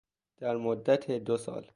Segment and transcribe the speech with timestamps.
[0.37, 1.67] در مدت دو سال